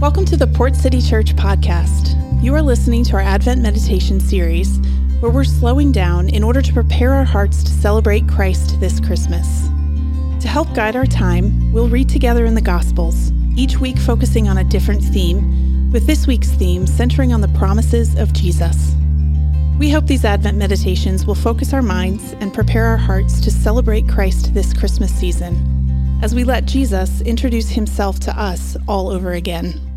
[0.00, 2.16] Welcome to the Port City Church podcast.
[2.42, 4.78] You are listening to our Advent meditation series
[5.20, 9.68] where we're slowing down in order to prepare our hearts to celebrate Christ this Christmas.
[10.40, 14.56] To help guide our time, we'll read together in the Gospels, each week focusing on
[14.56, 18.94] a different theme, with this week's theme centering on the promises of Jesus.
[19.78, 24.08] We hope these Advent meditations will focus our minds and prepare our hearts to celebrate
[24.08, 29.89] Christ this Christmas season as we let Jesus introduce himself to us all over again.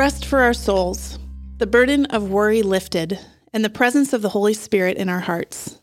[0.00, 1.18] Rest for our souls,
[1.58, 3.18] the burden of worry lifted,
[3.52, 5.78] and the presence of the Holy Spirit in our hearts.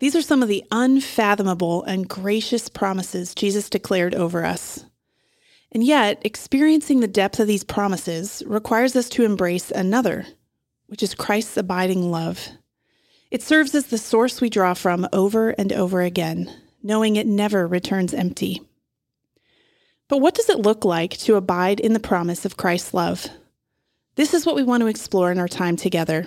[0.00, 4.84] These are some of the unfathomable and gracious promises Jesus declared over us.
[5.70, 10.26] And yet, experiencing the depth of these promises requires us to embrace another,
[10.88, 12.50] which is Christ's abiding love.
[13.30, 17.66] It serves as the source we draw from over and over again, knowing it never
[17.66, 18.60] returns empty.
[20.12, 23.28] But what does it look like to abide in the promise of Christ's love?
[24.14, 26.26] This is what we want to explore in our time together.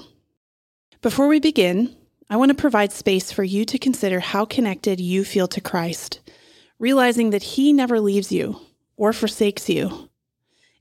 [1.04, 1.96] Before we begin,
[2.28, 6.20] I want to provide space for you to consider how connected you feel to Christ,
[6.80, 8.60] realizing that He never leaves you
[8.98, 10.10] or forsakes you.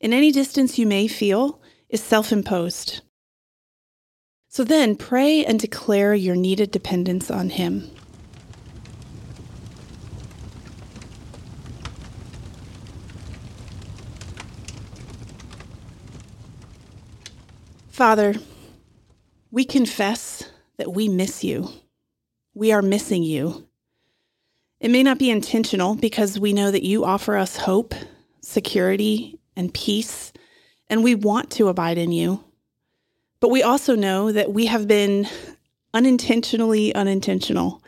[0.01, 1.61] And any distance you may feel
[1.91, 3.03] is self imposed.
[4.49, 7.91] So then pray and declare your needed dependence on Him.
[18.05, 18.35] Father,
[19.51, 21.71] we confess that we miss you.
[22.53, 23.67] We are missing you.
[24.79, 27.95] It may not be intentional because we know that you offer us hope,
[28.43, 30.35] security, and peace,
[30.91, 32.45] and we want to abide in you.
[33.41, 35.27] But we also know that we have been
[35.95, 37.83] unintentionally unintentional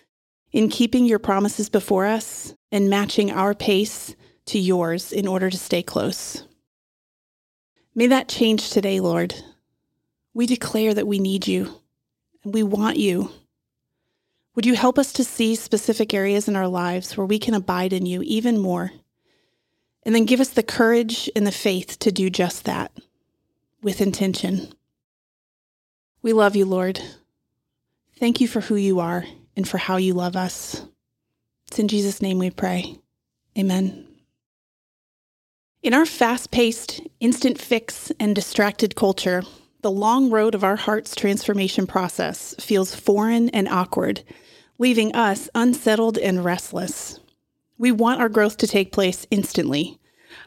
[0.51, 5.59] in keeping your promises before us and matching our pace to yours in order to
[5.59, 6.43] stay close.
[7.95, 9.35] May that change today, Lord.
[10.37, 11.81] We declare that we need you
[12.45, 13.31] and we want you.
[14.55, 17.95] Would you help us to see specific areas in our lives where we can abide
[17.95, 18.93] in you even more?
[20.03, 22.93] And then give us the courage and the faith to do just that
[23.83, 24.75] with intention.
[26.21, 27.01] We love you, Lord.
[28.19, 29.25] Thank you for who you are
[29.57, 30.83] and for how you love us.
[31.69, 32.99] It's in Jesus' name we pray.
[33.57, 34.07] Amen.
[35.83, 39.43] In our fast paced, instant fix, and distracted culture,
[39.87, 44.25] the long road of our heart's transformation process feels foreign and awkward,
[44.79, 47.21] leaving us unsettled and restless.
[47.79, 50.01] We want our growth to take place instantly,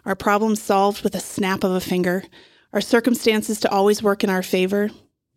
[0.03, 2.25] our problems solved with a snap of a finger,
[2.73, 4.89] our circumstances to always work in our favor,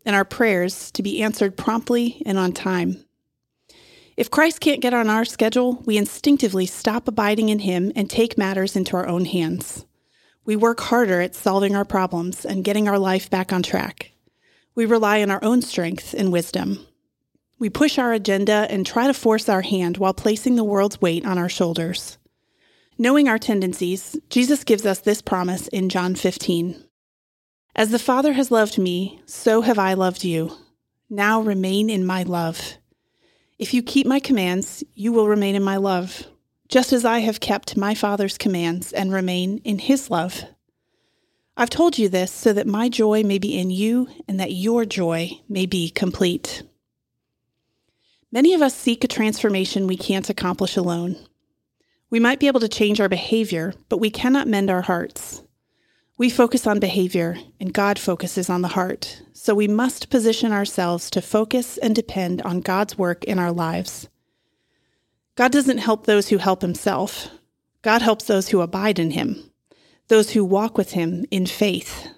[0.04, 3.04] and our prayers to be answered promptly and on time.
[4.16, 8.36] If Christ can't get on our schedule, we instinctively stop abiding in Him and take
[8.36, 9.86] matters into our own hands.
[10.44, 14.12] We work harder at solving our problems and getting our life back on track.
[14.74, 16.84] We rely on our own strength and wisdom.
[17.58, 21.24] We push our agenda and try to force our hand while placing the world's weight
[21.24, 22.18] on our shoulders.
[22.98, 26.82] Knowing our tendencies, Jesus gives us this promise in John 15
[27.76, 30.56] As the Father has loved me, so have I loved you.
[31.08, 32.78] Now remain in my love.
[33.58, 36.26] If you keep my commands, you will remain in my love
[36.72, 40.42] just as I have kept my Father's commands and remain in his love.
[41.54, 44.86] I've told you this so that my joy may be in you and that your
[44.86, 46.62] joy may be complete.
[48.32, 51.16] Many of us seek a transformation we can't accomplish alone.
[52.08, 55.42] We might be able to change our behavior, but we cannot mend our hearts.
[56.16, 59.20] We focus on behavior, and God focuses on the heart.
[59.34, 64.08] So we must position ourselves to focus and depend on God's work in our lives.
[65.34, 67.28] God doesn't help those who help himself.
[67.80, 69.50] God helps those who abide in him,
[70.08, 72.08] those who walk with him in faith.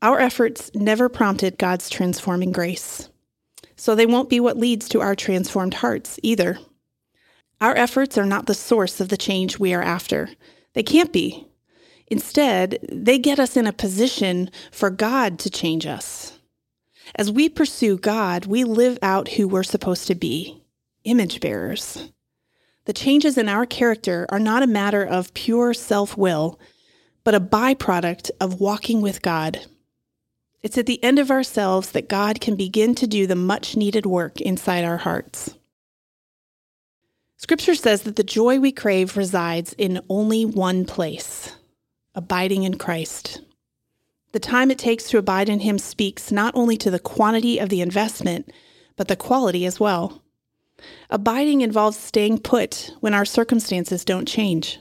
[0.00, 3.08] Our efforts never prompted God's transforming grace,
[3.76, 6.58] so they won't be what leads to our transformed hearts either.
[7.60, 10.28] Our efforts are not the source of the change we are after.
[10.74, 11.46] They can't be.
[12.06, 16.38] Instead, they get us in a position for God to change us.
[17.14, 20.62] As we pursue God, we live out who we're supposed to be
[21.04, 22.10] image bearers.
[22.84, 26.58] The changes in our character are not a matter of pure self will,
[27.24, 29.66] but a byproduct of walking with God.
[30.62, 34.06] It's at the end of ourselves that God can begin to do the much needed
[34.06, 35.56] work inside our hearts.
[37.36, 41.56] Scripture says that the joy we crave resides in only one place
[42.14, 43.40] abiding in Christ.
[44.32, 47.68] The time it takes to abide in Him speaks not only to the quantity of
[47.68, 48.50] the investment,
[48.96, 50.22] but the quality as well.
[51.10, 54.78] Abiding involves staying put when our circumstances don't change.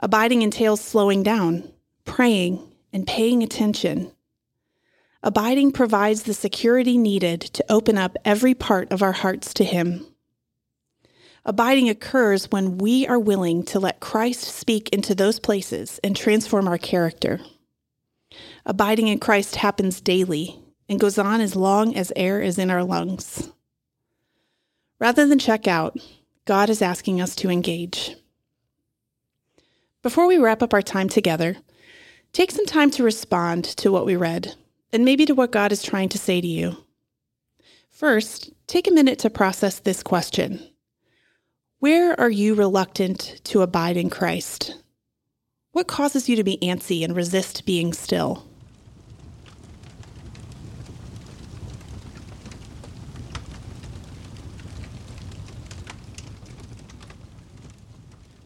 [0.00, 1.72] Abiding entails slowing down,
[2.04, 2.60] praying,
[2.92, 4.12] and paying attention.
[5.22, 10.06] Abiding provides the security needed to open up every part of our hearts to Him.
[11.44, 16.68] Abiding occurs when we are willing to let Christ speak into those places and transform
[16.68, 17.40] our character.
[18.64, 22.84] Abiding in Christ happens daily and goes on as long as air is in our
[22.84, 23.50] lungs.
[24.98, 25.98] Rather than check out,
[26.46, 28.16] God is asking us to engage.
[30.02, 31.56] Before we wrap up our time together,
[32.32, 34.54] take some time to respond to what we read
[34.92, 36.76] and maybe to what God is trying to say to you.
[37.90, 40.66] First, take a minute to process this question
[41.80, 44.76] Where are you reluctant to abide in Christ?
[45.72, 48.48] What causes you to be antsy and resist being still?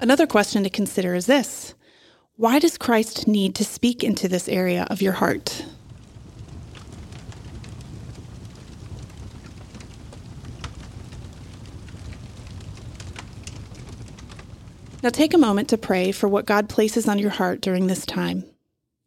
[0.00, 1.75] Another question to consider is this
[2.37, 5.67] Why does Christ need to speak into this area of your heart?
[15.02, 18.05] Now take a moment to pray for what God places on your heart during this
[18.05, 18.44] time.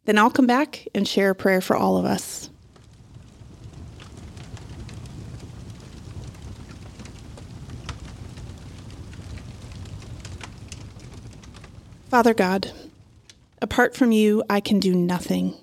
[0.05, 2.49] Then I'll come back and share a prayer for all of us.
[12.13, 12.71] Father God,
[13.59, 15.55] apart from you, I can do nothing.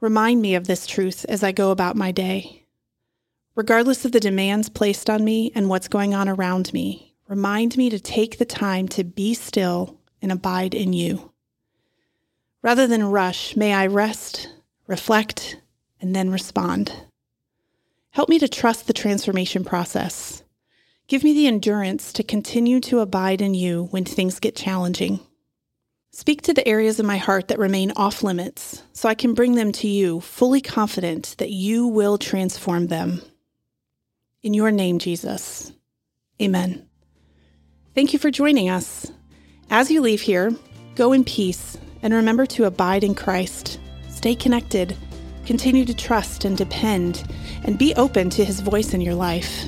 [0.00, 2.64] Remind me of this truth as I go about my day.
[3.54, 7.90] Regardless of the demands placed on me and what's going on around me, remind me
[7.90, 11.32] to take the time to be still and abide in you.
[12.62, 14.48] Rather than rush, may I rest,
[14.86, 15.58] reflect,
[16.00, 16.94] and then respond.
[18.12, 20.44] Help me to trust the transformation process.
[21.08, 25.20] Give me the endurance to continue to abide in you when things get challenging.
[26.14, 29.54] Speak to the areas of my heart that remain off limits so I can bring
[29.54, 33.22] them to you, fully confident that you will transform them.
[34.42, 35.72] In your name, Jesus.
[36.40, 36.86] Amen.
[37.94, 39.10] Thank you for joining us.
[39.70, 40.54] As you leave here,
[40.96, 43.80] go in peace and remember to abide in Christ.
[44.10, 44.94] Stay connected,
[45.46, 47.24] continue to trust and depend,
[47.64, 49.64] and be open to his voice in your life.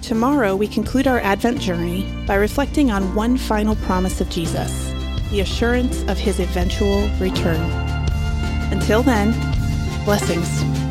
[0.00, 4.85] Tomorrow, we conclude our Advent journey by reflecting on one final promise of Jesus
[5.30, 7.60] the assurance of his eventual return.
[8.72, 9.32] Until then,
[10.04, 10.85] blessings.